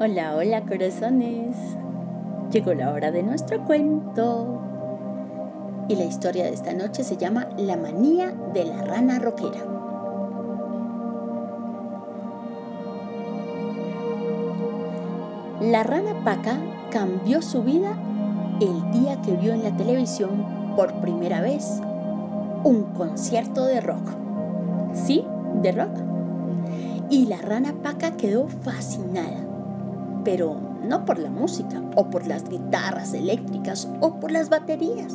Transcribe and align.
Hola, 0.00 0.34
hola 0.34 0.62
corazones. 0.62 1.54
Llegó 2.50 2.74
la 2.74 2.90
hora 2.90 3.12
de 3.12 3.22
nuestro 3.22 3.64
cuento. 3.64 4.60
Y 5.88 5.94
la 5.94 6.04
historia 6.04 6.46
de 6.46 6.52
esta 6.52 6.72
noche 6.72 7.04
se 7.04 7.16
llama 7.16 7.46
La 7.56 7.76
manía 7.76 8.34
de 8.52 8.64
la 8.64 8.82
rana 8.82 9.20
roquera. 9.20 9.60
La 15.60 15.84
rana 15.84 16.24
Paca 16.24 16.58
cambió 16.90 17.40
su 17.40 17.62
vida 17.62 17.96
el 18.60 18.90
día 18.90 19.22
que 19.22 19.36
vio 19.36 19.52
en 19.52 19.62
la 19.62 19.76
televisión 19.76 20.74
por 20.74 20.92
primera 20.94 21.40
vez 21.40 21.80
un 22.64 22.82
concierto 22.96 23.64
de 23.64 23.80
rock. 23.80 24.10
Sí, 24.92 25.24
de 25.62 25.70
rock. 25.70 25.96
Y 27.10 27.26
la 27.26 27.36
rana 27.36 27.74
Paca 27.80 28.16
quedó 28.16 28.48
fascinada 28.48 29.53
pero 30.24 30.56
no 30.82 31.04
por 31.04 31.18
la 31.18 31.30
música 31.30 31.82
o 31.96 32.10
por 32.10 32.26
las 32.26 32.48
guitarras 32.48 33.14
eléctricas 33.14 33.88
o 34.00 34.18
por 34.20 34.30
las 34.30 34.48
baterías. 34.48 35.14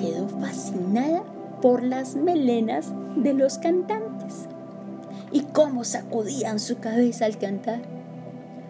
Quedó 0.00 0.28
fascinada 0.28 1.22
por 1.60 1.82
las 1.82 2.16
melenas 2.16 2.92
de 3.16 3.34
los 3.34 3.58
cantantes 3.58 4.46
y 5.32 5.42
cómo 5.42 5.84
sacudían 5.84 6.58
su 6.58 6.78
cabeza 6.78 7.24
al 7.24 7.38
cantar. 7.38 7.80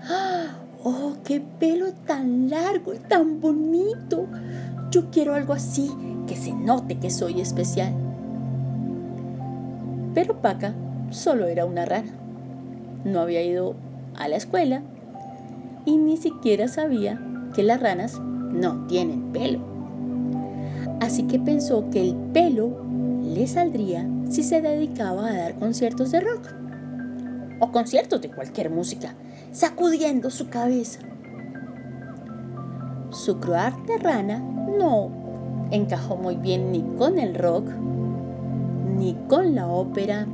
¡Ah! 0.08 0.56
¡Oh, 0.82 1.14
qué 1.24 1.40
pelo 1.40 1.92
tan 2.06 2.48
largo 2.48 2.94
y 2.94 2.98
tan 2.98 3.40
bonito! 3.40 4.26
Yo 4.90 5.10
quiero 5.10 5.34
algo 5.34 5.52
así, 5.52 5.90
que 6.26 6.36
se 6.36 6.52
note 6.52 6.98
que 6.98 7.10
soy 7.10 7.40
especial. 7.40 7.92
Pero 10.14 10.40
Paca 10.40 10.74
solo 11.10 11.46
era 11.46 11.64
una 11.64 11.84
rana. 11.84 12.12
No 13.04 13.20
había 13.20 13.42
ido 13.42 13.74
a 14.20 14.28
la 14.28 14.36
escuela 14.36 14.82
y 15.84 15.96
ni 15.96 16.16
siquiera 16.16 16.68
sabía 16.68 17.20
que 17.54 17.62
las 17.62 17.80
ranas 17.80 18.20
no 18.20 18.86
tienen 18.86 19.32
pelo. 19.32 19.60
Así 21.00 21.24
que 21.24 21.38
pensó 21.38 21.88
que 21.90 22.02
el 22.02 22.14
pelo 22.32 22.84
le 23.22 23.46
saldría 23.46 24.06
si 24.28 24.42
se 24.42 24.60
dedicaba 24.60 25.28
a 25.28 25.36
dar 25.36 25.54
conciertos 25.58 26.10
de 26.12 26.20
rock 26.20 26.46
o 27.60 27.72
conciertos 27.72 28.20
de 28.20 28.30
cualquier 28.30 28.70
música, 28.70 29.14
sacudiendo 29.52 30.30
su 30.30 30.48
cabeza. 30.48 31.00
Su 33.10 33.40
croar 33.40 33.74
de 33.86 33.98
rana 33.98 34.38
no 34.38 35.10
encajó 35.70 36.16
muy 36.16 36.36
bien 36.36 36.72
ni 36.72 36.82
con 36.96 37.18
el 37.18 37.34
rock, 37.34 37.68
ni 38.96 39.14
con 39.28 39.54
la 39.54 39.66
ópera, 39.66 40.26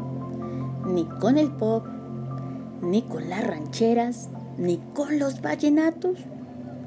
ni 0.87 1.05
con 1.05 1.39
el 1.39 1.51
pop, 1.53 1.87
ni 2.83 3.03
con 3.03 3.29
las 3.29 3.47
rancheras, 3.47 4.29
ni 4.59 4.79
con 4.95 5.19
los 5.19 5.41
vallenatos, 5.41 6.19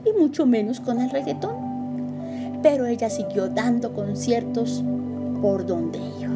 y 0.06 0.20
mucho 0.20 0.46
menos 0.46 0.80
con 0.80 1.00
el 1.00 1.10
reggaetón. 1.10 2.60
Pero 2.62 2.86
ella 2.86 3.10
siguió 3.10 3.50
dando 3.50 3.94
conciertos 3.94 4.84
por 5.42 5.66
donde 5.66 6.00
iba. 6.20 6.34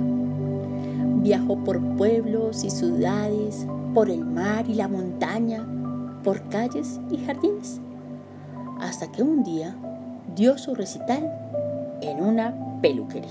Viajó 1.22 1.64
por 1.64 1.82
pueblos 1.96 2.64
y 2.64 2.70
ciudades, 2.70 3.66
por 3.94 4.10
el 4.10 4.26
mar 4.26 4.66
y 4.68 4.76
la 4.76 4.88
montaña, 4.88 5.66
por 6.24 6.42
calles 6.50 7.00
y 7.10 7.18
jardines, 7.18 7.80
hasta 8.80 9.12
que 9.12 9.24
un 9.24 9.44
día 9.44 9.76
dio 10.36 10.58
su 10.58 10.74
recital 10.74 11.32
en 12.02 12.24
una 12.24 12.54
peluquería. 12.82 13.30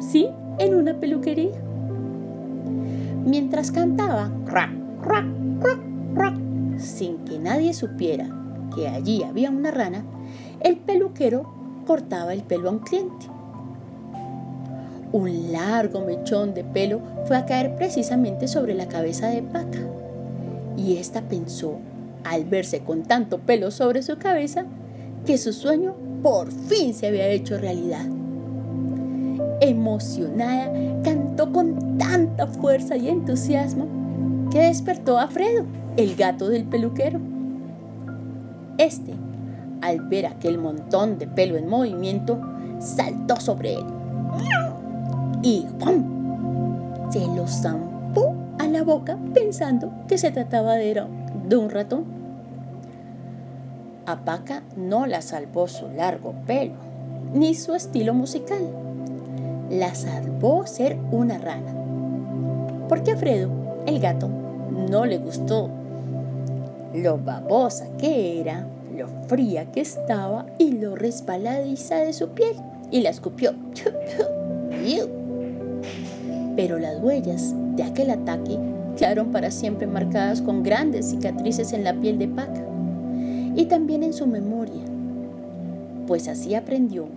Sí, 0.00 0.28
en 0.58 0.74
una 0.74 0.94
peluquería. 0.94 1.60
Mientras 3.24 3.70
cantaba, 3.70 4.30
¡crack! 4.46 4.83
Sin 6.78 7.18
que 7.24 7.38
nadie 7.38 7.74
supiera 7.74 8.28
que 8.74 8.88
allí 8.88 9.22
había 9.22 9.50
una 9.50 9.70
rana, 9.70 10.04
el 10.60 10.76
peluquero 10.76 11.52
cortaba 11.86 12.32
el 12.32 12.42
pelo 12.42 12.68
a 12.68 12.72
un 12.72 12.78
cliente. 12.80 13.26
Un 15.12 15.52
largo 15.52 16.00
mechón 16.00 16.54
de 16.54 16.64
pelo 16.64 17.00
fue 17.26 17.36
a 17.36 17.46
caer 17.46 17.76
precisamente 17.76 18.48
sobre 18.48 18.74
la 18.74 18.88
cabeza 18.88 19.28
de 19.28 19.42
Paca. 19.42 19.78
Y 20.76 20.96
ésta 20.96 21.22
pensó, 21.22 21.78
al 22.24 22.44
verse 22.44 22.80
con 22.80 23.04
tanto 23.04 23.38
pelo 23.38 23.70
sobre 23.70 24.02
su 24.02 24.18
cabeza, 24.18 24.64
que 25.24 25.38
su 25.38 25.52
sueño 25.52 25.94
por 26.22 26.50
fin 26.50 26.94
se 26.94 27.06
había 27.06 27.28
hecho 27.28 27.58
realidad. 27.58 28.06
Emocionada, 29.60 30.72
cantó 31.04 31.52
con 31.52 31.96
tanta 31.96 32.46
fuerza 32.46 32.96
y 32.96 33.08
entusiasmo 33.08 34.03
despertó 34.60 35.18
a 35.18 35.28
Fredo, 35.28 35.64
el 35.96 36.16
gato 36.16 36.48
del 36.48 36.64
peluquero. 36.64 37.20
Este, 38.78 39.14
al 39.80 40.00
ver 40.00 40.26
aquel 40.26 40.58
montón 40.58 41.18
de 41.18 41.26
pelo 41.26 41.56
en 41.56 41.68
movimiento, 41.68 42.40
saltó 42.80 43.36
sobre 43.40 43.74
él 43.74 43.84
y 45.44 45.66
¡pum! 45.78 47.10
se 47.10 47.20
lo 47.26 47.46
zampó 47.46 48.34
a 48.58 48.66
la 48.66 48.82
boca 48.82 49.18
pensando 49.34 49.92
que 50.08 50.16
se 50.16 50.30
trataba 50.30 50.74
de, 50.74 51.04
de 51.48 51.56
un 51.56 51.70
ratón. 51.70 52.04
A 54.06 54.24
Paca 54.24 54.62
no 54.76 55.06
la 55.06 55.22
salvó 55.22 55.68
su 55.68 55.88
largo 55.90 56.34
pelo, 56.46 56.74
ni 57.34 57.54
su 57.54 57.74
estilo 57.74 58.14
musical. 58.14 58.62
La 59.70 59.94
salvó 59.94 60.66
ser 60.66 60.98
una 61.12 61.38
rana. 61.38 61.72
Porque 62.88 63.12
a 63.12 63.16
Fredo, 63.16 63.50
el 63.86 64.00
gato, 64.00 64.28
no 64.94 65.06
le 65.06 65.18
gustó 65.18 65.70
lo 66.94 67.18
babosa 67.18 67.88
que 67.98 68.40
era, 68.40 68.64
lo 68.96 69.08
fría 69.26 69.64
que 69.72 69.80
estaba 69.80 70.46
y 70.56 70.70
lo 70.70 70.94
resbaladiza 70.94 71.96
de 71.96 72.12
su 72.12 72.28
piel. 72.28 72.54
Y 72.92 73.00
la 73.00 73.10
escupió. 73.10 73.54
Pero 76.54 76.78
las 76.78 77.02
huellas 77.02 77.52
de 77.74 77.82
aquel 77.82 78.10
ataque 78.10 78.56
quedaron 78.96 79.32
para 79.32 79.50
siempre 79.50 79.88
marcadas 79.88 80.40
con 80.40 80.62
grandes 80.62 81.10
cicatrices 81.10 81.72
en 81.72 81.82
la 81.82 81.94
piel 81.94 82.16
de 82.16 82.28
Paca 82.28 82.64
y 83.56 83.64
también 83.64 84.04
en 84.04 84.12
su 84.12 84.28
memoria, 84.28 84.84
pues 86.06 86.28
así 86.28 86.54
aprendió 86.54 87.08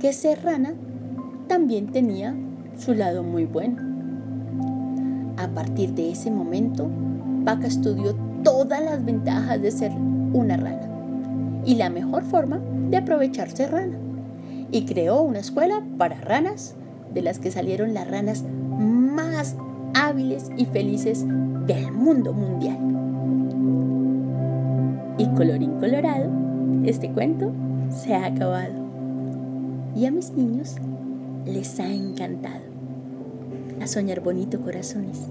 que 0.00 0.14
Serrana 0.14 0.72
también 1.48 1.88
tenía 1.88 2.34
su 2.78 2.94
lado 2.94 3.22
muy 3.22 3.44
bueno. 3.44 3.97
A 5.38 5.46
partir 5.46 5.94
de 5.94 6.10
ese 6.10 6.32
momento, 6.32 6.90
Paca 7.44 7.68
estudió 7.68 8.16
todas 8.42 8.82
las 8.82 9.04
ventajas 9.04 9.62
de 9.62 9.70
ser 9.70 9.92
una 10.32 10.56
rana 10.56 11.62
y 11.64 11.76
la 11.76 11.90
mejor 11.90 12.24
forma 12.24 12.58
de 12.90 12.96
aprovecharse 12.96 13.68
rana. 13.68 13.96
Y 14.72 14.84
creó 14.84 15.22
una 15.22 15.38
escuela 15.38 15.80
para 15.96 16.20
ranas, 16.20 16.74
de 17.14 17.22
las 17.22 17.38
que 17.38 17.52
salieron 17.52 17.94
las 17.94 18.10
ranas 18.10 18.42
más 18.78 19.54
hábiles 19.94 20.50
y 20.56 20.66
felices 20.66 21.24
del 21.68 21.92
mundo 21.92 22.32
mundial. 22.32 22.78
Y 25.18 25.26
colorín 25.36 25.78
colorado, 25.78 26.30
este 26.84 27.12
cuento 27.12 27.52
se 27.90 28.12
ha 28.12 28.26
acabado. 28.26 28.74
Y 29.94 30.04
a 30.06 30.10
mis 30.10 30.32
niños 30.32 30.74
les 31.46 31.78
ha 31.78 31.88
encantado 31.88 32.67
a 33.82 33.86
soñar 33.86 34.20
bonito 34.20 34.60
corazones. 34.60 35.28